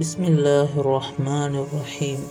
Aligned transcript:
بسم 0.00 0.22
اللہ 0.22 0.76
الرحمن 0.76 1.56
الرحیم۔ 1.56 2.24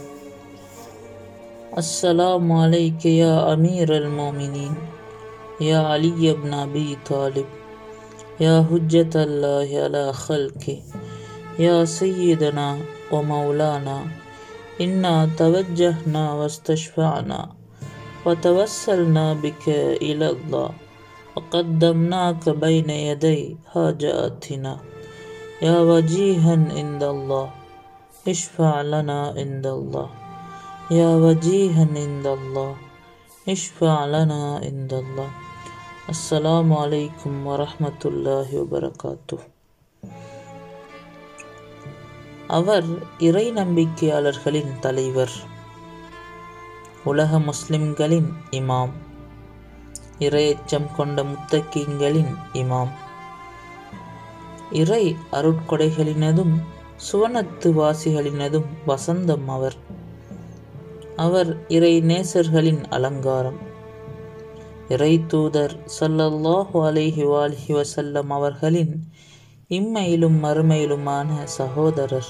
السلام 1.72 2.52
علیک 2.52 3.06
یا 3.06 3.40
امیر 3.40 3.92
المومنین، 3.92 4.74
یا 5.60 5.96
علی 5.96 6.30
ابن 6.30 6.54
ابی 6.54 6.96
طالب، 7.04 7.48
یا 8.40 8.62
حجت 8.72 9.16
اللہ 9.16 9.78
علی 9.86 10.12
خلق، 10.14 10.70
یا 11.58 11.86
سیدنا 11.86 12.78
و 13.12 13.22
مولانا، 13.22 14.04
انا 14.80 15.26
توجہنا 15.38 16.34
واستشفعنا 16.34 17.46
وتوسلنا 18.26 19.34
بک 19.42 19.70
اللہ، 20.02 20.68
وقدمناک 21.36 22.50
بین 22.50 22.90
یدی 22.90 23.54
حاجاتنا، 23.76 24.76
یا 25.62 25.80
وجیہا 25.80 26.54
عند 26.54 27.04
اللہ۔ 27.04 27.57
اشفع 28.27 28.83
لنا 28.85 29.21
عند 29.37 29.67
الله 29.69 30.09
يا 30.91 31.11
وجيها 31.17 31.87
عند 31.97 32.27
الله 32.29 32.73
اشفع 33.47 34.05
لنا 34.07 34.43
عند 34.57 34.93
الله 34.95 35.31
السلام 36.09 36.69
عليكم 36.75 37.33
ورحمة 37.47 38.03
الله 38.05 38.49
وبركاته 38.61 39.41
அவர் 42.49 42.89
இறை 43.19 43.45
நம்பிக்கையாளர்களின் 43.53 44.73
தலைவர் 44.81 45.35
உலக 47.05 47.39
முஸ்லிம்களின் 47.39 48.29
இமாம் 48.51 48.93
இரையச்சம் 50.19 50.89
கொண்ட 50.97 51.25
முத்தக்கீங்களின் 51.25 52.33
இமாம் 52.53 52.93
இறை 54.73 55.05
அருட்கொடைகளினதும் 55.33 56.55
சுவனத்து 57.12 57.64
வாசிகளினதும் 57.64 58.66
வசந்தம் 58.88 59.46
அவர். 59.48 59.76
அவர் 61.16 61.66
இறை 61.68 62.02
நேசர்களின் 62.02 62.84
அலங்காரம். 62.90 63.58
இறை 64.90 65.26
தூதர் 65.28 65.80
சல்லல்லாஹு 66.00 66.68
அலைஹி 66.74 67.24
வாலிஹி 67.24 67.68
வசல்லம் 67.68 68.28
அவர்களின் 68.28 69.12
இம்மையிலும் 69.70 70.44
மறுமையிலுமான 70.44 71.44
சகோதரர். 71.44 72.28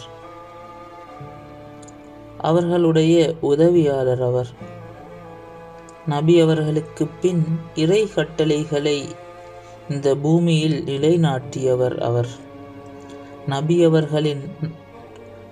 அவர்களுடைய 2.37 3.35
உதவியாளர் 3.41 4.23
அவர். 4.23 4.47
நபி 6.05 6.39
அவர்களுக்கு 6.39 7.07
பின் 7.07 7.43
இறை 7.75 8.07
கட்டளைகளை 8.07 9.15
இந்த 9.89 10.15
பூமியில் 10.15 10.83
நிலைநாட்டியவர் 10.83 11.97
அவர். 11.97 12.45
நபியவர்களின் 13.47 14.43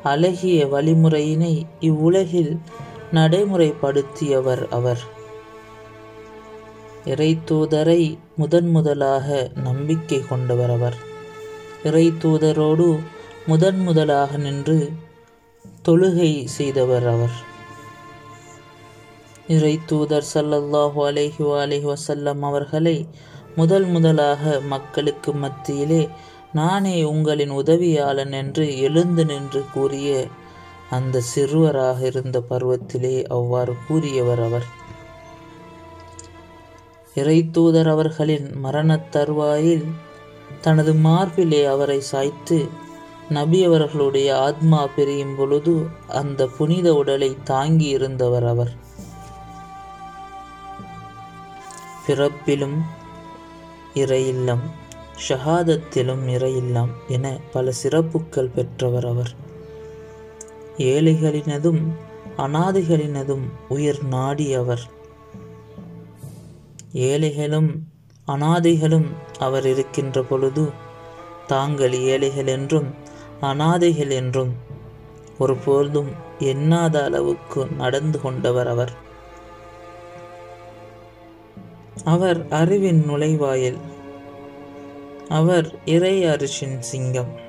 அழகிய 0.03 0.65
வழிமுறையினை 0.65 1.65
இவ்வுலகில் 1.79 2.59
நடைமுறைப்படுத்தியவர் 3.13 4.67
அவர். 4.69 5.03
இறை 7.05 7.39
தூதரை 7.45 8.17
முதன் 8.35 8.69
முதலாக 8.69 9.51
நம்பிக்கை 9.63 10.19
கொண்டவர் 10.27 10.71
அவர். 10.71 10.95
இறை 11.83 12.13
தூதரோடு 12.23 12.99
முதன் 13.47 13.79
முதலாக 13.79 14.37
நின்று 14.37 14.91
தொழுகை 15.85 16.45
செய்தவர் 16.45 17.07
அவர். 17.07 17.35
இறை 19.47 19.79
தூதர் 19.85 20.25
சல்லல்லாஹு 20.33 20.99
அலேஹி 21.09 21.43
அலேஹி 21.63 21.93
வசல்லம் 21.93 22.39
அவர்களை 22.39 23.07
முதல் 23.55 23.85
முதலாக 23.85 24.59
மக்களுக்கு 24.59 25.33
மத்தியிலே 25.33 26.09
நானே 26.55 27.03
உங்களின் 27.03 27.51
உதவியாளன் 27.51 28.31
என்று 28.31 28.79
எழுந்து 28.79 29.25
நின்று 29.25 29.65
கூறிய 29.73 30.27
அந்த 30.89 31.21
சிறுவராக 31.35 32.01
இருந்த 32.01 32.43
பருவத்திலே 32.49 33.23
அவ்வாறு 33.23 33.75
கூறியவர் 33.87 34.43
அவர். 34.43 34.65
இறைத்தூதர் 37.15 37.89
அவர்களின் 37.89 38.51
மரணத் 38.55 39.11
தருவாயில் 39.11 39.85
தனது 40.61 40.93
மார்பிலே 40.93 41.65
அவரை 41.65 42.01
சாய்த்து 42.01 42.69
நபி 43.29 43.63
அவர்களுடைய 43.63 44.39
ஆத்மா 44.39 44.87
பிரியும் 44.87 45.35
பொழுது 45.35 45.87
அந்த 46.07 46.47
புனித 46.47 46.93
உடலை 46.93 47.37
தாங்கி 47.43 47.85
இருந்தவர் 47.85 48.45
அவர். 48.45 48.73
பிறப்பிலும் 52.07 52.79
இறையில்லம் 53.93 54.65
ஷஹாதத்திலும் 55.29 56.27
இறையில்லாம் 56.27 56.89
என 57.07 57.37
பல 57.51 57.71
சிறப்புகள் 57.71 58.51
பெற்றவர் 58.55 59.05
அவர். 59.05 59.31
ஏழைகளினதும் 60.77 61.81
அனாதைகளினதும் 62.37 63.45
உயிர் 63.69 63.99
நாடியவர் 64.11 64.83
ஏழைகளும் 66.93 67.87
அனாதைகளும் 68.27 69.05
அவர் 69.39 69.65
இருக்கின்ற 69.67 70.23
பொழுது 70.23 70.69
தாங்கள் 71.47 71.93
ஏழைகள் 71.93 72.47
என்றும் 72.47 72.93
அனாதைகள் 73.41 74.09
என்றும் 74.09 74.53
ஒருபோதும் 75.39 76.09
எண்ணாத 76.39 77.03
அளவுக்கு 77.03 77.65
நடந்து 77.65 78.21
கொண்டவர் 78.21 78.67
அவர். 78.67 78.93
அவர் 82.03 82.47
அறிவின் 82.49 83.09
நுழைவாயில் 83.09 83.77
அவர் 85.29 85.75
இறை 85.85 86.25
அரிசின் 86.25 86.81
சிங்கம். 86.81 87.39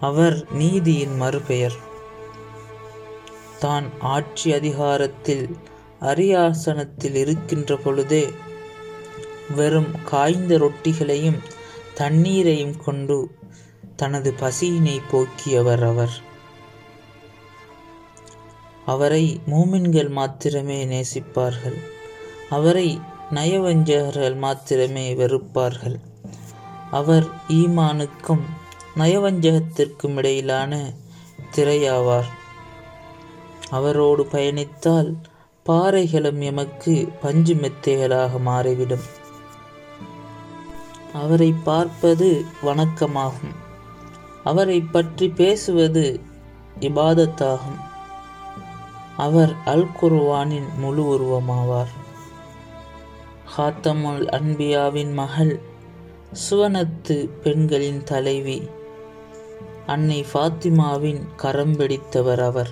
அவர் 0.00 0.46
நீதியின் 0.50 1.16
மறுபெயர். 1.16 1.74
தான் 3.58 3.90
ஆட்சி 4.00 4.52
அதிகாரத்தில் 4.52 5.56
அரியாசனத்தில் 6.00 7.14
இருக்கின்ற 7.14 7.76
பொழுதே 7.76 8.28
வெறும் 9.54 10.02
காய்ந்த 10.04 10.58
ரொட்டிகளையும் 10.58 11.38
தண்ணீரையும் 11.94 12.82
கொண்டு 12.84 13.30
தனது 13.96 14.34
பசியினை 14.40 15.00
போக்கியவர் 15.12 15.86
அவர். 15.88 16.12
அவரை 18.86 19.40
மூமின்கள் 19.50 20.08
மாத்திரமே 20.08 20.84
நேசிப்பார்கள். 20.84 21.82
அவரை 22.50 23.00
நயவஞ்சகர்கள் 23.30 24.36
மாத்திரமே 24.36 25.14
வெறுப்பார்கள். 25.14 25.96
அவர் 26.96 27.26
ஈமானுக்கும் 27.48 28.44
நயவஞ்சகத்திற்கும் 28.96 30.16
இடையிலான 30.16 30.92
திரையாவார். 31.54 32.30
அவரோடு 33.70 34.28
பயணித்தால் 34.32 35.10
பாறைகளும் 35.66 36.40
எமக்கு 36.40 36.94
பஞ்சு 37.20 37.54
மெத்தைகளாக 37.54 38.40
மாறிவிடும். 38.40 39.06
அவரை 41.12 41.54
பார்ப்பது 41.64 42.44
வணக்கமாகும். 42.64 43.54
அவரை 44.44 44.80
பற்றி 44.80 45.28
பேசுவது 45.28 46.20
இபாதத்தாகும். 46.80 47.80
அவர் 49.16 49.54
அல் 49.64 49.90
குர்வானின் 50.00 50.68
முழு 50.76 51.04
உருவமாவார். 51.14 51.94
ஹாத்தமுல் 53.56 54.26
அன்பியாவின் 54.38 55.12
மகள் 55.12 55.74
சுவனத்து 56.32 57.28
பெண்களின் 57.42 58.02
தலைவி. 58.02 58.62
அன்னை 59.86 60.24
ஃபாத்திமாவின் 60.32 61.20
கரம் 61.36 61.76
பிடித்தவர் 61.76 62.40
அவர். 62.40 62.70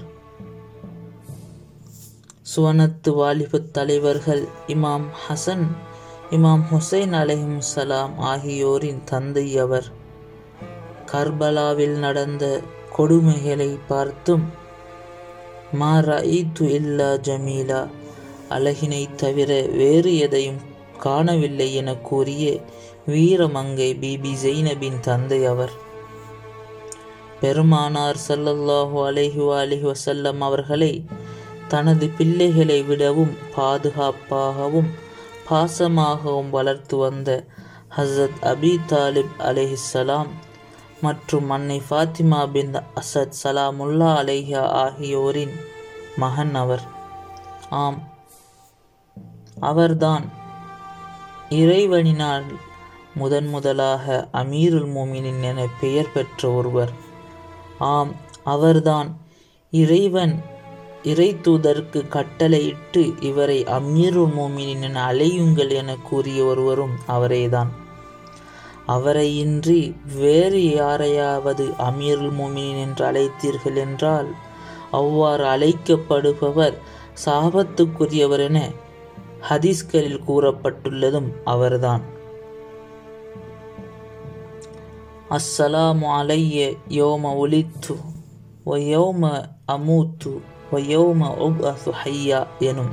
சுவனத்து 2.57 3.09
வாலிபத் 3.09 3.71
தலைவர்கள் 3.71 4.49
இமாம் 4.67 5.05
ஹசன் 5.29 5.67
இமாம் 6.31 6.63
ஹுசைன் 6.71 7.15
அலஹிம் 7.15 7.59
சலாம் 7.59 8.19
ஆகியோரின் 8.19 9.03
தந்தை 9.05 9.59
அவர். 9.59 9.85
கர்பலாவில் 11.13 11.99
நடந்த 11.99 12.63
கொடுமைகளை 12.99 13.79
பார்த்தும் 13.87 14.63
மா 15.73 15.99
ரஈத்து 15.99 16.63
இல்லா 16.63 17.13
ஜமீலா 17.13 17.89
அழகினை 18.51 19.15
தவிர 19.15 19.63
வேறு 19.63 20.17
எதையும் 20.17 20.61
காணவில்லை 20.99 21.75
என 21.75 21.95
கூறிய 21.95 22.61
வீரமங்கை 23.07 23.89
பிபி 23.95 24.33
ஜெய்னபின் 24.43 25.01
தந்தை 25.01 25.45
அவர். 25.45 25.73
பெருமானார் 27.41 28.17
சல்லல்லாஹு 28.29 28.99
அலைஹி 29.09 29.41
அலிஹி 29.41 29.93
வசல்லம் 29.93 30.39
அவர்களை 30.39 31.07
தனது 31.69 32.09
பிள்ளைகளை 32.09 32.83
விடவும் 32.83 33.37
பாதுகாப்பாகவும் 33.57 34.91
பாசமாகவும் 35.51 36.51
வளர்த்து 36.51 36.97
வந்த 36.97 37.45
ஹசரத் 37.97 38.43
அபி 38.43 38.79
தாலிப் 38.89 39.35
அலிஹிசலாம் 39.39 40.27
மற்றும் 41.01 41.51
அன்னை 41.51 41.83
ஃபாத்திமா 41.91 42.51
பின் 42.51 42.75
அசத் 42.75 43.33
சலாமுல்லா 43.45 44.13
அலேஹா 44.23 44.63
ஆகியோரின் 44.67 45.53
மகன் 46.17 46.55
அவர். 46.55 46.83
ஆம். 47.71 48.13
அவர்தான் 49.61 50.31
இறைவனினால் 51.49 52.45
முதன் 53.15 53.47
முதலாக 53.47 54.29
அமீருல் 54.33 54.89
மோமினின் 54.97 55.43
என 55.43 55.69
பெயர் 55.81 56.13
பெற்ற 56.15 56.51
ஒருவர். 56.51 56.91
ஆம் 57.79 58.15
அவர்தான். 58.45 59.19
இறைவன் 59.71 60.43
இறை 61.03 61.37
தூதருக்கு 61.43 62.09
கட்டளையிட்டு 62.09 63.15
இவரை 63.21 63.65
அமீருல் 63.65 64.31
மோமினின் 64.39 64.83
என 64.83 65.13
அலையுங்கள் 65.13 65.73
என 65.73 65.97
கூறிய 65.97 66.45
ஒருவரும் 66.45 66.95
அவரேதான். 67.09 67.69
அவரை 68.87 69.39
இன்றி 69.39 69.97
வேறு 70.17 70.71
யாரையாவது 70.71 71.67
அமீருல் 71.79 72.33
மோமினின் 72.41 72.81
என்று 72.81 73.05
அழைத்தீர்கள் 73.11 73.77
என்றால் 73.77 74.35
அவ்வாறு 74.91 75.45
அழைக்கப்படுபவர் 75.45 76.79
சாபத்துக்குரியவர் 77.25 78.39
என 78.39 78.71
ஹதீஸ்களில் 79.49 80.21
கூறப்பட்டுள்ளதும் 80.27 81.31
அவர்தான். 81.45 82.14
அஸ்ஸலாமு 85.31 86.03
அலைய 86.03 86.75
யோம 86.89 87.37
ஒலித்து 87.37 87.95
ஒயோம 88.67 89.45
அமூத்து 89.73 90.41
ஒயோம 90.73 91.29
உப்அசு 91.39 91.93
ஹையா 92.05 92.47
எனும் 92.59 92.91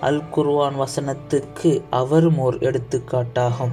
அல் 0.00 0.22
குர்வான் 0.34 0.74
வசனத்துக்கு 0.74 1.82
அவரும் 1.90 2.38
ஓர் 2.38 2.54
எடுத்துக்காட்டாகும். 2.54 3.72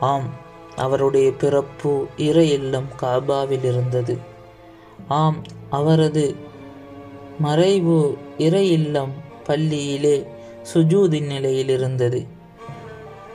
ஆம் 0.00 0.28
அவருடைய 0.76 1.32
பிறப்பு 1.32 2.06
இறை 2.16 2.50
இல்லம் 2.50 2.88
காபாவில் 3.00 3.64
இருந்தது. 3.64 4.18
ஆம் 5.08 5.42
அவரது 5.70 6.36
மறைவு 7.38 8.18
இறை 8.38 8.70
இல்லம் 8.70 9.12
பள்ளியிலே 9.46 10.26
சுஜூதின் 10.74 11.26
நிலையில் 11.26 11.68
இருந்தது. 11.68 12.26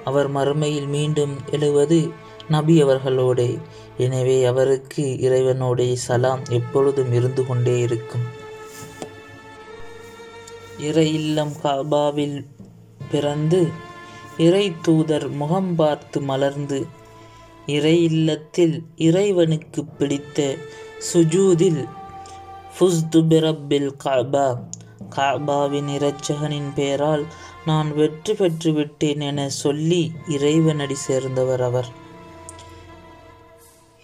அவர் 0.06 0.32
மறுமையில் 0.34 0.88
மீண்டும் 0.88 1.38
எழுவது 1.52 2.28
நபி 2.50 2.76
அவர்களோடே 2.84 3.50
எனவே 3.98 4.46
அவருக்கு 4.46 5.20
இறைவனுடைய 5.20 5.96
சலாம் 5.96 6.44
எப்பொழுதும் 6.50 7.12
இருந்து 7.12 7.46
கொண்டே 7.46 7.80
இருக்கும். 7.80 8.26
இறை 10.78 11.14
இல்லம் 11.14 11.54
காபாவில் 11.64 12.46
பிறந்து 13.12 13.62
இறை 14.38 14.66
தூதர் 14.82 15.30
முகம் 15.30 15.76
பார்த்து 15.76 16.22
மலர்ந்து 16.22 16.80
இறை 17.66 18.04
இல்லத்தில் 18.04 18.76
இறைவனுக்கு 18.96 19.86
பிடித்த 19.86 20.58
சுஜூதில் 21.14 21.82
ஃபுஸ்து 22.74 23.20
பிரப்பில் 23.28 23.90
காபா 24.04 24.48
காபாவின் 25.16 25.90
இரட்சகனின் 25.98 26.72
பெயரால் 26.76 27.26
நான் 27.66 27.90
வெற்றி 27.94 28.34
பெற்று 28.34 28.72
விட்டேன் 28.72 29.22
என 29.22 29.50
சொல்லி 29.50 30.12
இறைவனடி 30.28 30.96
சேர்ந்தவர் 30.96 31.62
அவர். 31.62 31.90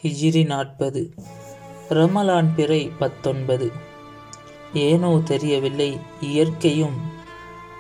ஹிஜிரி 0.05 0.45
நாற்பது. 0.45 1.13
ரமலான் 1.89 2.47
பிறை 2.55 2.91
பத்தொன்பது. 2.99 3.71
ஏனோ 4.73 5.21
தெரியவில்லை 5.23 5.99
இயற்கையும் 6.21 6.97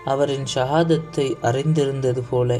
அவரின் 0.05 0.43
ஷஹாதத்தை 0.55 1.27
அறிந்திருந்தது 1.41 2.23
போல. 2.29 2.59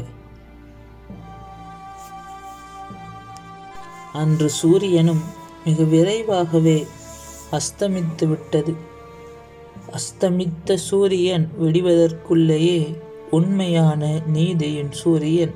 அன்று 4.12 4.50
சூரியனும் 4.50 5.22
மிக 5.64 5.82
விரைவாகவே 5.82 6.86
அஸ்தமித்து 7.50 8.28
விட்டது. 8.28 8.74
அஸ்தமித்த 9.90 10.74
சூரியன் 10.74 11.52
விடிவதற்குள்ளேயே 11.62 12.98
உண்மையான 13.30 14.20
நீதியின் 14.26 14.92
சூரியன் 14.92 15.54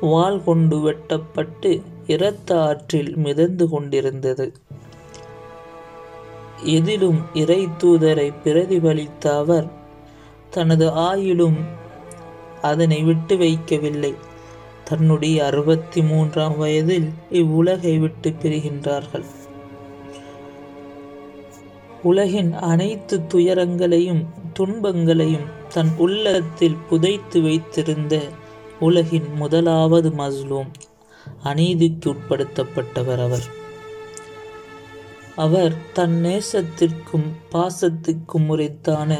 வாள் 0.00 0.42
கொண்டு 0.44 0.80
வெட்டப்பட்டு 0.80 1.82
இரத்த 2.06 2.62
ஆற்றில் 2.62 3.16
மிதந்து 3.16 3.68
கொண்டிருந்தது. 3.68 4.52
எதிலும் 6.64 7.20
இறை 7.34 7.68
தூதரை 7.78 8.32
பிரதிபலித்த 8.44 9.36
அவர் 9.36 9.70
தனது 10.50 10.90
ஆயிலும் 10.90 11.56
அதனை 12.62 13.02
விட்டு 13.02 13.36
வைக்கவில்லை. 13.36 14.14
தன்னுடைய 14.84 15.44
அறுபத்தி 15.44 16.02
மூன்றாம் 16.02 16.56
வயதில் 16.56 17.10
இவ்வுலகை 17.30 17.98
விட்டு 17.98 18.30
பிரிகின்றார்கள். 18.30 19.24
உலகின் 22.02 22.52
அனைத்து 22.52 23.26
துயரங்களையும் 23.26 24.24
துன்பங்களையும் 24.52 25.46
தன் 25.68 25.90
உள்ளத்தில் 25.96 26.76
புதைத்து 26.88 27.42
வைத்திருந்த 27.42 28.20
உலகின் 28.80 29.32
முதலாவது 29.34 30.10
மஸ்லூம். 30.10 30.70
அநீதிக்கு 31.44 32.14
உட்படுத்தப்பட்டவர் 32.14 33.22
அவர். 33.22 33.46
அவர் 35.36 35.74
தன் 35.92 36.20
நேசத்திற்கும் 36.24 37.28
பாசத்திற்கும் 37.52 38.46
உரித்தான 38.46 39.18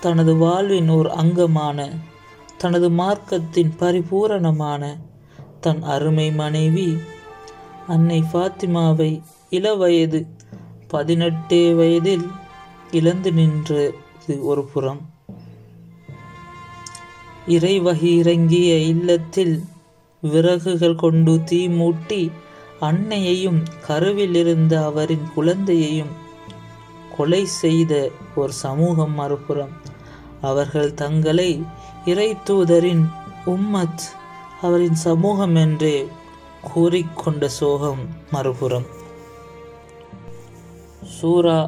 தனது 0.00 0.36
வாழ்வின் 0.36 0.88
ஓர் 0.88 1.08
அங்கமான 1.08 1.88
தனது 2.58 2.90
மார்க்கத்தின் 2.90 3.70
பரிபூரணமான 3.76 4.96
தன் 5.60 5.82
அருமை 5.82 6.32
மனைவி 6.32 6.96
அன்னை 7.88 8.24
ஃபாத்திமாவை 8.32 9.22
இளவயது 9.50 10.26
பதினெட்டே 10.90 11.74
வயதில் 11.74 12.26
இழந்து 12.90 13.32
நின்றது 13.32 13.94
ஒரு 14.40 14.64
புறம். 14.64 15.00
இறைவகி 17.46 18.16
இறங்கிய 18.16 18.74
இல்லத்தில் 18.76 19.64
விறகுகள் 20.32 21.00
கொண்டு 21.04 21.32
தீ 21.44 21.60
மூட்டி 21.68 22.22
அன்னையையும் 22.80 23.60
கருவில் 23.86 24.34
இருந்த 24.34 24.72
அவரின் 24.84 25.26
குழந்தையையும் 25.34 26.12
கொலை 27.16 27.42
செய்த 27.62 27.92
ஒரு 28.34 28.52
சமூகம் 28.64 29.14
மறுபுறம். 29.14 29.74
அவர்கள் 30.40 30.90
தங்களை 30.94 31.50
இறை 32.04 32.30
தூதரின் 32.48 33.04
உம்மத் 33.46 34.04
அவரின் 34.62 34.98
சமூகம் 35.06 35.56
என்று 35.64 35.92
கூறிக்கொண்ட 36.68 37.44
சோகம் 37.60 38.02
மறுபுறம். 38.30 38.86
சூரா 41.16 41.58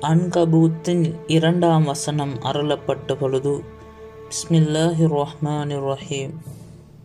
அன்கபூத்தின் 0.00 1.04
இரண்டாம் 1.26 1.84
வசனம் 1.84 2.34
அருளப்பட்ட 2.42 3.14
பொழுது 3.14 3.52
பிஸ்மில்லாஹி 4.28 5.04
ரஹ்மான் 5.18 5.72
ரஹீம். 5.88 6.34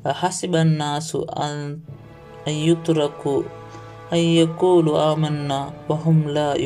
அஹசிபன் 0.03 0.75
நாசு 0.75 1.25
அன் 1.29 1.83
ஐயுத்துரக்கு 2.45 3.45
ஐயக்கூலு 4.11 4.91
ஆமன்னா 4.93 5.71
வஹும் 5.89 6.25
லா 6.25 6.57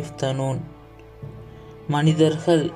மனிதர்கள் 1.87 2.71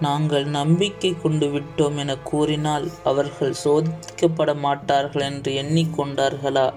நாங்கள் 0.00 0.44
நம்பிக்கை 0.44 1.16
கொண்டு 1.22 1.46
விட்டோம் 1.46 1.96
என 1.96 2.16
கூறினால் 2.16 2.90
அவர்கள் 3.04 3.54
சோதிக்கப்பட 3.64 4.60
மாட்டார்கள் 4.60 5.22
என்று 5.22 5.52
எண்ணிக்கொண்டார்களா 5.52 6.72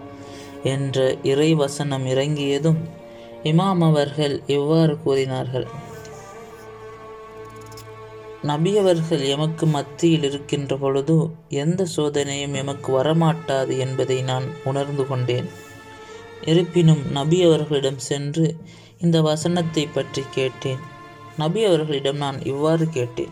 என்ற 0.64 1.18
இறைவசனம் 1.24 2.06
இறங்கியதும் 2.06 2.78
இமாம் 3.44 3.84
அவர்கள் 3.84 4.42
இவ்வாறு 4.48 5.00
கூறினார்கள்? 5.02 5.68
நபியவர்கள் 8.44 9.28
எமக்கு 9.28 9.66
மத்தியில் 9.66 10.24
இருக்கின்ற 10.24 10.78
பொழுது 10.78 11.30
எந்த 11.50 11.86
சோதனையும் 11.86 12.54
எமக்கு 12.54 13.04
வரமாட்டாது 13.04 13.78
என்பதை 13.78 14.22
நான் 14.22 14.44
உணர்ந்து 14.64 15.08
கொண்டேன். 15.08 15.50
இருப்பினும் 16.42 17.12
நபி 17.12 17.44
அவர்களிடம் 17.44 17.98
சென்று 17.98 18.56
இந்த 19.00 19.22
வசனத்தை 19.22 19.88
பற்றி 19.88 20.24
கேட்டேன். 20.32 20.80
நபி 21.38 21.66
அவர்களிடம் 21.66 22.18
நான் 22.18 22.44
இவ்வாறு 22.44 22.90
கேட்டேன். 22.90 23.30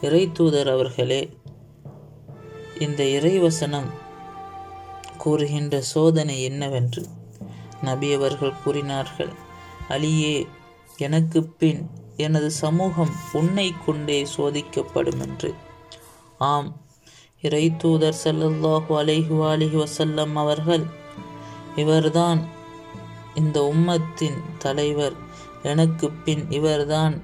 இறை 0.00 0.32
தூதர் 0.32 0.70
அவர்களே 0.70 1.38
இந்த 2.78 3.04
இறைவசனம் 3.04 3.90
கூறுகின்ற 5.16 5.80
சோதனை 5.80 6.42
என்னவென்று 6.42 7.04
நபி 7.82 8.12
அவர்கள் 8.12 8.60
கூறினார்கள். 8.64 9.32
அலியே 9.88 10.46
எனக்கு 10.96 11.44
பின் 11.44 11.90
எனது 12.16 12.50
சமூகம் 12.50 13.12
உன்னை 13.32 13.74
கொண்டே 13.86 14.26
சோதிக்கப்படும் 14.36 15.20
என்று. 15.20 15.54
ஆம் 16.38 16.70
இறை 17.40 17.64
தூதர் 17.76 18.18
ஸல்லல்லாஹு 18.24 18.90
அலைஹு 19.00 19.36
அலிஹி 19.52 19.84
வசல்லம் 19.84 20.34
அவர்கள் 20.34 20.84
இவர்தான் 21.76 22.40
இந்த 23.34 23.72
உம்மத்தின் 23.72 24.38
தலைவர். 24.58 25.16
எனக்கு 25.62 26.06
பின் 26.24 26.44
இவர்தான் 26.50 27.14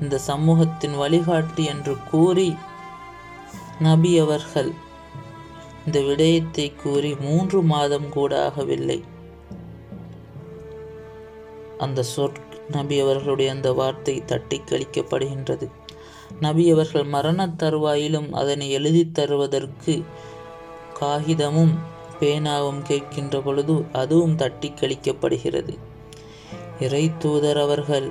இந்த 0.00 0.18
சமூகத்தின் 0.18 0.96
வழிகாட்டி 0.96 1.64
என்று 1.64 1.94
கூறி 2.10 2.56
நபி 3.78 4.18
அவர்கள் 4.18 4.70
இந்த 5.86 6.00
விடயத்தை 6.00 6.66
கூறி 6.74 7.10
மூன்று 7.14 7.62
மாதம் 7.62 8.08
கூட 8.08 8.32
ஆகவில்லை. 8.48 8.98
அந்த 11.78 12.02
சொற் 12.02 12.38
நபி 12.70 13.00
அவர்களுடைய 13.00 13.50
அந்த 13.52 13.72
வார்த்தை 13.72 14.24
தட்டி 14.24 14.60
கழிக்கப்படுகின்றது. 14.64 15.70
நபி 16.40 16.70
அவர்கள் 16.70 17.04
மரண 17.04 17.46
தருவாயிலும் 17.46 18.30
அதனை 18.32 18.70
எழுதி 18.70 19.10
தருவதற்கு 19.10 20.04
காகிதமும் 21.00 21.74
பேனாவும் 22.20 22.80
கேட்கின்ற 22.88 23.42
பொழுது 23.42 23.84
அதுவும் 23.92 24.34
தட்டி 24.34 24.72
கழிக்கப்படுகிறது. 24.74 25.74
இறை 26.80 27.10
தூதர் 27.18 27.58
அவர்கள் 27.58 28.08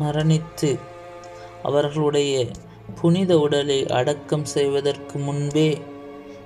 மரணித்து 0.00 0.78
அவர்களுடைய 1.62 2.46
புனித 3.00 3.38
உடலை 3.38 3.86
அடக்கம் 3.86 4.44
செய்வதற்கு 4.44 5.18
முன்பே 5.18 5.80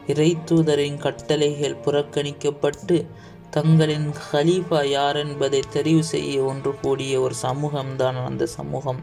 இறைத்தூதரின் 0.07 0.99
கட்டளைகள் 0.99 1.81
புறக்கணிக்கப்பட்டு 1.85 3.07
தங்களின் 3.51 4.13
ஹலீஃபா 4.33 4.85
யார் 4.85 5.17
என்பதை 5.17 5.63
தெரிவு 5.73 6.01
செய்ய 6.01 6.43
ஒன்று 6.43 6.75
கூடிய 6.83 7.21
ஒரு 7.21 7.35
சமூகம்தான் 7.43 8.25
அந்த 8.25 8.47
சமூகம். 8.47 9.01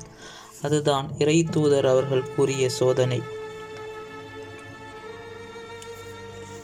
அதுதான் 0.62 1.08
இறைத்தூதர் 1.18 1.88
அவர்கள் 1.88 2.34
கூறிய 2.36 2.70
சோதனை. 2.70 3.22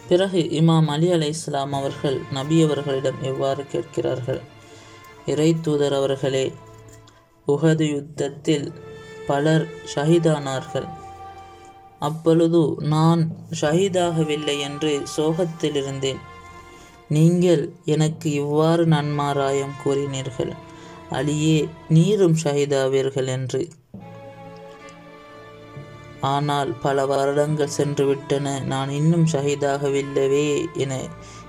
பிறகு 0.08 0.40
இமாம் 0.40 0.86
அலி 0.86 1.12
அலை 1.12 1.28
இஸ்லாம் 1.28 1.74
அவர்கள் 1.74 2.22
நபி 2.32 2.64
அவர்களிடம் 2.64 3.20
எவ்வாறு 3.22 3.68
கேட்கிறார்கள்? 3.68 4.42
இறை 5.26 5.56
தூதர் 5.62 5.94
அவர்களே 5.94 6.54
உகது 7.48 7.94
யுத்தத்தில் 7.94 8.74
பலர் 9.28 9.68
ஷஹீதானார்கள். 9.96 10.90
அப்பொழுது 12.00 12.76
நான் 12.80 13.36
ஷஹீதாகவில்லை 13.62 14.60
என்று 14.60 15.02
சோகத்தில் 15.04 15.76
இருந்தேன் 15.76 16.30
நீங்கள் 17.12 17.64
எனக்கு 17.86 18.32
இவ்வாறு 18.32 18.86
நன்மாராயம் 18.86 19.74
கூறினீர்கள். 19.86 20.52
அலியே 21.12 21.70
நீரும் 21.90 22.36
ஷஹீதாவீர்கள் 22.44 23.28
என்று. 23.28 23.70
ஆனால் 26.22 26.72
பல 26.82 27.06
வருடங்கள் 27.06 27.76
சென்றுவிட்டன. 27.78 28.64
நான் 28.64 28.90
இன்னும் 28.90 29.26
ஷஹீதாகவில்லவே 29.26 30.66
என 30.74 31.00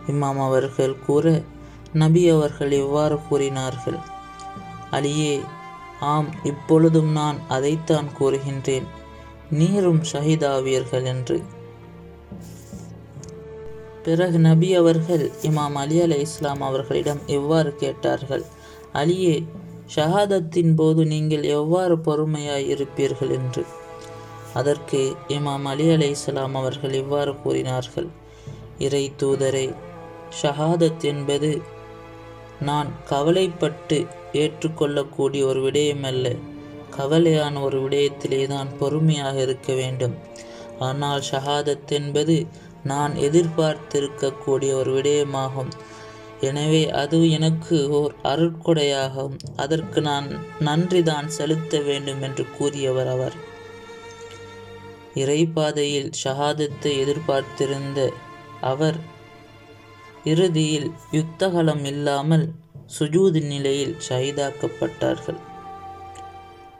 இமாம் 0.06 0.40
அவர்கள் 0.44 0.96
கூற 1.06 1.42
நபி 1.92 2.28
அவர்கள் 2.28 2.72
இவ்வாறு 2.72 3.18
கூறினார்கள். 3.28 3.98
அலியே 4.90 5.40
ஆம் 6.00 6.30
இப்பொழுதும் 6.44 7.10
நான் 7.12 7.38
அதைத்தான் 7.48 8.08
கூறுகின்றேன். 8.20 8.86
நீரும் 9.50 10.02
ஷஹீதாவீர்கள் 10.12 11.04
என்று. 11.04 11.42
பிறகு 14.04 14.38
நபி 14.38 14.74
அவர்கள் 14.74 15.30
இமாம் 15.42 15.72
அலி 15.72 16.00
அலை 16.00 16.20
இஸ்லாம் 16.20 16.62
அவர்களிடம் 16.62 17.20
எவ்வாறு 17.26 17.76
கேட்டார்கள்? 17.76 18.44
அலியே 18.94 19.46
ஷஹாதத்தின் 19.94 20.74
போது 20.74 21.06
நீங்கள் 21.06 21.42
எவ்வாறு 21.42 21.96
பொறுமையாய் 21.96 22.68
இருப்பீர்கள் 22.74 23.30
என்று? 23.30 23.64
அதற்கு 24.54 25.16
இமாம் 25.28 25.62
அலி 25.62 25.90
அலை 25.90 26.10
இஸ்லாம் 26.10 26.54
அவர்கள் 26.54 26.92
இவ்வாறு 26.92 27.36
கூறினார்கள். 27.36 28.08
இறை 28.78 29.12
தூதரே 29.22 29.74
ஷஹாதத் 30.42 31.04
என்பது 31.04 31.62
நான் 32.60 32.90
கவலைப்பட்டு 33.04 34.06
ஏற்றுக்கொள்ளக்கூடிய 34.32 35.44
ஒரு 35.44 35.70
விடயமல்ல. 35.70 36.36
கவலையான 36.98 37.62
ஒரு 37.62 37.88
விடயத்திலே 37.88 38.46
தான் 38.46 38.68
பொறுமையாக 38.78 39.40
இருக்க 39.40 39.72
வேண்டும். 39.72 40.14
ஆனால் 40.78 41.22
ஷஹாதத் 41.30 41.90
என்பது 41.90 42.46
நான் 42.84 43.12
எதிர்பார்த்திருக்கக்கூடிய 43.14 44.70
ஒரு 44.74 44.90
விடயமாகும். 44.96 45.72
எனவே 46.40 46.82
அது 46.90 47.30
எனக்கு 47.30 47.76
ஓர் 47.90 48.14
அருட்கொடையாகும். 48.22 49.36
அதற்கு 49.56 50.00
நான் 50.00 50.28
நன்றி 50.58 51.02
தான் 51.02 51.28
செலுத்த 51.28 51.80
வேண்டும் 51.80 52.22
என்று 52.22 52.44
கூறியவர் 52.58 53.06
அவர். 53.06 53.36
இறைப்பாதையில் 55.14 56.10
ஷஹாதத்தை 56.24 56.92
எதிர்பார்த்திருந்த 57.04 58.12
அவர் 58.60 58.98
இறுதியில் 60.24 60.90
யுத்தகலம் 61.12 61.84
இல்லாமல் 61.84 62.44
சுஜூது 62.98 63.40
நிலையில் 63.42 63.96
ஷஹீதாக்கப்பட்டார்கள். 64.08 65.40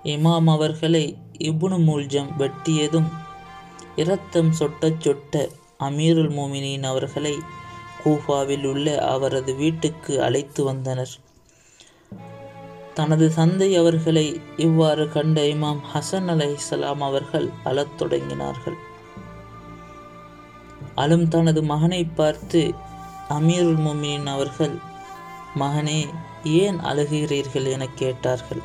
இமாம் 0.04 0.48
அவர்களை 0.50 1.04
இபுனு 1.38 1.78
மூல்ஜம் 1.78 2.30
வெட்டியதும் 2.38 3.10
இரத்தம் 3.96 4.50
சொட்ட 4.58 4.90
சொட்ட 4.98 5.48
அமீருல் 5.82 6.32
மோமினின் 6.38 6.82
அவர்களை 6.82 7.34
கூஃபாவில் 8.04 8.66
உள்ள 8.66 8.98
அவரது 8.98 9.54
வீட்டுக்கு 9.54 10.22
அழைத்து 10.22 10.64
வந்தனர். 10.64 11.14
தனது 12.94 13.34
தந்தை 13.34 13.76
அவர்களை 13.76 14.40
இவ்வாறு 14.56 15.04
கண்ட 15.12 15.40
இமாம் 15.40 15.82
ஹசன் 15.94 16.26
அலை 16.26 16.52
இஸ்லாம் 16.52 17.00
அவர்கள் 17.00 17.48
அழத் 17.64 17.96
தொடங்கினார்கள். 17.98 18.78
அலும் 20.94 21.28
தனது 21.28 21.62
மகனை 21.62 22.04
பார்த்து 22.04 22.74
அமீருல் 23.28 23.78
மோமினின் 23.78 24.26
அவர்கள் 24.26 24.74
மகனே 25.58 26.00
ஏன் 26.44 26.78
அழுகிறீர்கள்? 26.80 27.66
என 27.70 27.88
கேட்டார்கள். 27.94 28.62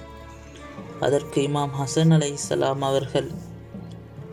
அதற்கு 1.00 1.41
இமாம் 1.41 1.75
ஹசன் 1.79 2.13
அலை 2.13 2.31
இஸ்லாம் 2.31 2.81
அவர்கள் 2.81 3.29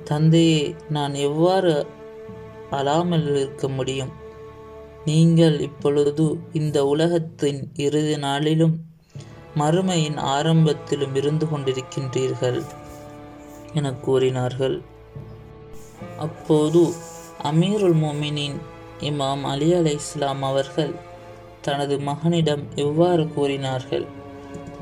தந்தையே 0.04 0.74
நான் 0.88 1.14
எவ்வாறு 1.14 1.86
அழாமல் 2.78 3.26
இருக்க 3.33 3.69
முடியும். 3.69 4.12
நீங்கள் 5.04 5.57
இப்பொழுது 5.61 6.26
இந்த 6.52 6.78
உலகத்தின் 6.93 7.61
இறுதி 7.87 8.16
நாளிலும் 8.19 8.76
மறுமையின் 9.61 10.19
ஆரம்பத்திலும் 10.35 11.14
இருந்து 11.14 11.47
கொண்டிருக்கின்றீர்கள் 11.47 12.61
என 13.73 13.93
கூறினார்கள். 14.07 14.76
அப்போது 16.19 16.83
அமீருல் 17.50 17.97
மோமினின் 18.02 18.59
இமாம் 19.09 19.43
அலி 19.52 19.69
அலை 19.75 19.95
இஸ்லாம் 19.95 20.43
அவர்கள் 20.43 20.93
தனது 21.66 21.95
மகனிடம் 22.09 22.64
எவ்வாறு 22.85 23.25
கூறினார்கள் 23.35 24.07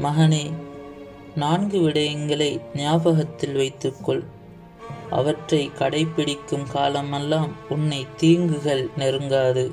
மகனே 0.03 0.45
நான்கு 1.35 1.79
விடயங்களை 1.81 2.49
ஞாபகத்தில் 2.75 3.57
வைத்துக்கொள். 3.61 4.23
அவற்றை 5.12 5.71
கடைபிடிக்கும் 5.78 6.71
காலமெல்லாம் 6.73 7.52
உன்னை 7.69 8.07
தீங்குகள் 8.16 8.88
நெருங்காது. 8.97 9.71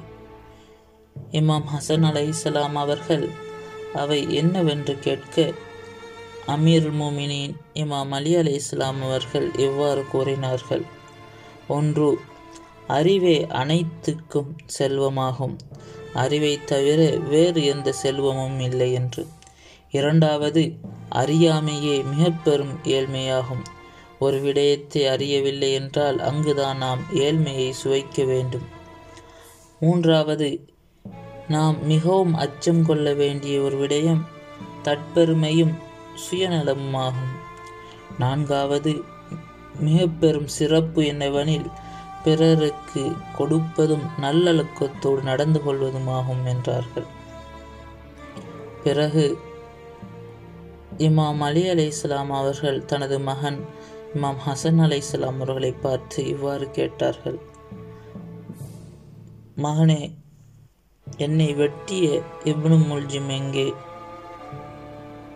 இமாம் 1.32 1.68
ஹசன் 1.76 2.06
அலை 2.06 2.28
இஸ்லாம் 2.28 2.76
அவர்கள் 2.76 3.30
அவை 3.94 4.36
என்னவென்று 4.36 5.00
கேட்க 5.00 5.54
அமீர் 6.48 6.92
மோமினின் 7.00 7.56
இமாம் 7.74 8.10
அலி 8.10 8.36
அலி 8.36 8.54
இஸ்லாம் 8.54 9.02
அவர்கள் 9.02 9.52
இவ்வாறு 9.56 10.06
கூறினார்கள். 10.12 10.84
ஒன்று 11.68 12.20
அறிவே 12.88 13.48
அனைத்துக்கும் 13.50 14.56
செல்வமாகும். 14.80 15.56
அறிவை 16.14 16.60
தவிர 16.66 17.18
வேறு 17.18 17.66
எந்த 17.66 17.92
செல்வமும் 17.92 18.60
இல்லை 18.60 18.94
என்று. 18.94 19.28
இரண்டாவது 19.92 20.74
அறியாமையே 21.12 22.04
மிக 22.16 22.30
பெரும் 22.44 22.80
ஏழ்மையாகும். 22.84 23.66
ஒரு 24.20 24.38
விடயத்தை 24.40 25.02
அறியவில்லை 25.08 25.74
என்றால் 25.74 26.18
அங்குதான் 26.20 26.78
நாம் 26.78 27.02
ஏழ்மையை 27.14 27.70
சுவைக்க 27.84 28.26
வேண்டும். 28.26 28.66
மூன்றாவது 29.80 30.50
நாம் 31.48 31.78
மிகவும் 31.86 32.34
அச்சம் 32.34 32.86
கொள்ள 32.86 33.14
வேண்டிய 33.14 33.62
ஒரு 33.62 33.78
விடயம் 33.78 34.24
தற்பெருமையும் 34.84 35.74
சுயநலமுமாகும். 36.24 37.32
நான்காவது 38.18 38.94
மிக 39.80 40.08
பெரும் 40.20 40.48
சிறப்பு 40.48 41.02
என்னவெனில் 41.02 41.70
பிறருக்கு 42.24 43.04
கொடுப்பதும் 43.38 44.06
நல்லொழுக்கத்தோடு 44.22 45.22
நடந்து 45.24 45.60
கொள்வதுமாகும் 45.60 46.44
என்றார்கள். 46.46 47.08
பிறகு 48.84 49.26
இமாம் 50.98 51.40
அலி 51.40 51.64
அலி 51.68 51.86
இஸ்லாம் 51.86 52.32
அவர்கள் 52.32 52.86
தனது 52.86 53.20
மகன் 53.20 53.60
இமாம் 54.16 54.40
ஹசன் 54.46 54.80
அலை 54.80 54.98
இஸ்லாம் 54.98 55.40
அவர்களை 55.40 55.72
பார்த்து 55.72 56.28
இவ்வாறு 56.28 56.72
கேட்டார்கள். 56.72 57.40
மகனே 59.58 60.02
என்னை 61.18 61.54
வெட்டிய 61.54 62.22
இப்னு 62.44 62.78
முல்ஜிம் 62.90 63.30
எங்கே? 63.30 63.74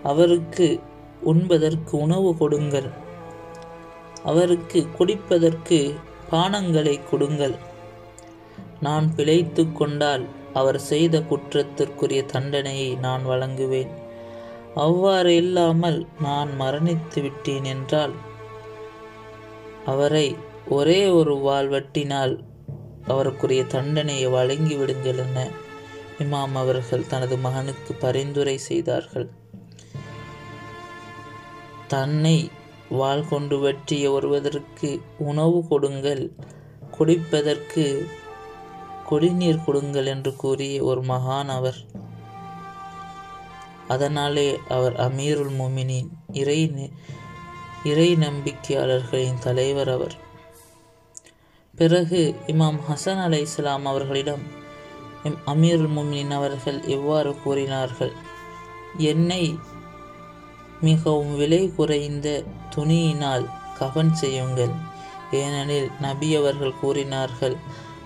அவருக்கு 0.03 0.67
உண்பதற்கு 1.23 1.97
உணவு 1.97 2.37
கொடுங்கள். 2.37 2.89
அவருக்கு 4.23 4.87
குடிப்பதற்கு 4.97 5.79
பானங்களை 6.31 6.95
கொடுங்கள். 7.09 7.55
நான் 8.79 9.15
பிழைத்து 9.15 9.71
கொண்டால் 9.71 10.25
அவர் 10.53 10.79
செய்த 10.79 11.19
குற்றத்திற்குரிய 11.19 12.25
தண்டனையை 12.25 12.95
நான் 12.95 13.25
வழங்குவேன். 13.25 13.91
அவ்வாறு 14.75 15.35
இல்லாமல் 15.35 16.07
நான் 16.19 16.51
மரணித்து 16.59 17.21
விட்டேன் 17.21 17.63
என்றால் 17.63 18.13
அவரை 19.85 20.35
ஒரே 20.69 21.09
ஒரு 21.09 21.37
வாள் 21.37 21.69
வெட்டினால் 21.69 22.43
அவருக்குரிய 23.07 23.67
தண்டனையை 23.67 24.27
வழங்கி 24.27 24.75
விடுங்கள் 24.75 25.17
என 25.17 25.49
இமாம் 26.19 26.53
அவர்கள் 26.53 27.07
தனது 27.07 27.37
மகனுக்கு 27.37 27.93
பரிந்துரை 27.93 28.57
செய்தார்கள். 28.57 29.29
தன்னை 31.87 32.51
வாள் 32.89 33.27
கொண்டு 33.27 33.59
வெற்றிய 33.59 34.11
ஒருவதற்கு 34.11 35.01
உணவு 35.17 35.67
கொடுங்கள் 35.67 36.31
குடிப்பதற்கு 36.99 38.05
குடிநீர் 39.09 39.63
கொடுங்கள் 39.65 40.05
என்று 40.05 40.35
கூறிய 40.35 40.83
ஒரு 40.83 41.01
மகான் 41.01 41.47
அவர். 41.47 41.79
அதனாலே 43.87 44.59
அவர் 44.69 44.93
அமீருல் 44.93 45.53
முமினின் 45.59 46.09
இறை 46.31 46.59
இறை 47.83 48.15
நம்பிக்கையாளர்களின் 48.15 49.39
தலைவர் 49.39 49.89
அவர். 49.89 50.15
பிறகு 51.75 52.35
இமாம் 52.47 52.79
ஹசன் 52.89 53.21
அலை 53.21 53.41
இஸ்லாம் 53.41 53.85
அவர்களிடம் 53.85 54.43
அமீருல் 55.23 55.89
முமினின் 55.95 56.29
அவர்கள் 56.29 56.79
இவ்வாறு 56.87 57.31
கூறினார்கள்? 57.43 58.11
என்னை 58.97 59.59
மிகவும் 60.81 61.37
விலை 61.37 61.71
குறைந்த 61.75 62.43
துணியினால் 62.75 63.45
கவன் 63.77 64.13
செய்யுங்கள். 64.13 64.73
ஏனெனில் 65.31 65.89
நபி 65.99 66.35
அவர்கள் 66.35 66.79
கூறினார்கள் 66.79 67.55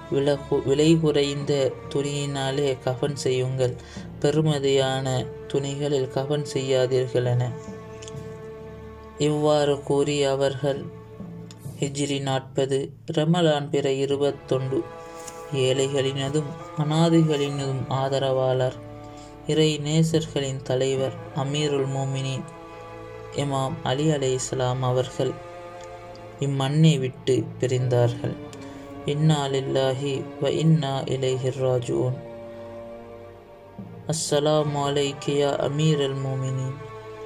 விலகு 0.09 0.61
விலை 0.65 0.99
குறைந்த 0.99 1.71
துணியினாலே 1.89 2.77
கவன் 2.83 3.15
செய்யுங்கள். 3.15 3.75
பெருமதியான 4.21 5.25
துணிகளில் 5.53 6.09
கவன் 6.09 6.45
செய்யாதீர்கள் 6.53 7.25
என. 7.25 7.51
இவ்வாறு 9.19 9.83
கூறி 9.83 10.23
அவர்கள் 10.23 10.81
ஹிஜ்ரி 11.79 12.21
நாற்பது 12.21 12.77
ரமலான் 13.11 13.69
பிற 13.69 13.91
இருபத்தொண்டு 13.91 14.77
ஏழைகளினதும் 15.53 16.51
அனாதைகளினதும் 16.77 17.83
ஆதரவாளர். 17.87 18.77
இறை 19.47 19.79
நேசர்களின் 19.83 20.61
தலைவர் 20.61 21.15
அமீருல் 21.35 21.89
மோமினின் 21.95 22.45
இமாம் 23.35 23.75
அலி 23.83 24.09
அலை 24.11 24.31
இஸ்லாம் 24.33 24.81
அவர்கள் 24.81 25.33
இம்மண்ணை 26.39 26.99
விட்டு 26.99 27.35
பிரிந்தார்கள். 27.59 28.35
இன்னா 29.05 29.39
லில்லாஹி 29.47 30.13
வ 30.41 30.49
இன்னா 30.63 30.93
இலைஹிர் 31.15 31.59
ராஜூன் 31.59 32.17
அஸ்ஸலாமு 34.07 34.79
அலைக்கியா 34.89 35.49
அமீர் 35.67 36.01
அல் 36.01 36.19
மோமினின் 36.25 36.77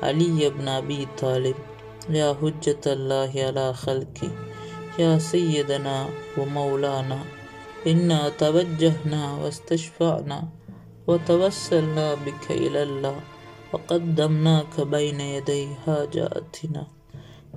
அலி 0.01 0.29
அப்ன் 0.45 0.71
அபி 0.77 0.99
தாலிப் 1.21 1.65
يا 2.09 2.33
حجة 2.33 2.81
الله 2.87 3.31
على 3.35 3.73
خلقي 3.73 4.31
يا 4.99 5.17
سيدنا 5.17 6.09
ومولانا. 6.37 7.19
إنا 7.87 8.29
توجهنا 8.29 9.33
واستشفعنا 9.41 10.39
وتوسلنا 11.07 12.13
بك 12.13 12.45
إلى 12.51 12.83
الله 12.83 13.17
وقدمناك 13.73 14.81
بين 14.81 15.19
يدي 15.21 15.75
حاجاتنا. 15.85 16.87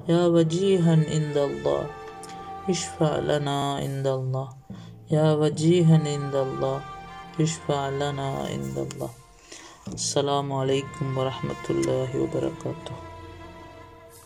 يا 0.09 0.27
وجيها 0.27 0.93
عند 0.93 1.37
الله 1.37 1.87
اشفع 2.69 3.19
لنا 3.19 3.75
عند 3.75 4.07
الله. 4.07 4.49
يا 5.11 5.33
وجيها 5.33 5.97
عند 6.05 6.35
الله 6.35 6.81
اشفع 7.41 7.89
لنا 7.89 8.29
عند 8.49 8.77
الله. 8.79 9.11
السلام 9.95 10.53
عليكم 10.53 11.19
ورحمة 11.19 11.65
الله 11.71 12.09
وبركاته. 12.21 13.04